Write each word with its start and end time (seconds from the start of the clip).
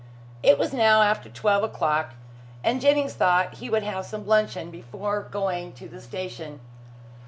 It 0.41 0.57
was 0.57 0.73
now 0.73 1.03
after 1.03 1.29
twelve 1.29 1.63
o'clock, 1.63 2.15
and 2.63 2.81
Jennings 2.81 3.13
thought 3.13 3.57
he 3.57 3.69
would 3.69 3.83
have 3.83 4.03
some 4.03 4.25
luncheon 4.25 4.71
before 4.71 5.27
going 5.29 5.73
to 5.73 5.87
the 5.87 6.01
station. 6.01 6.59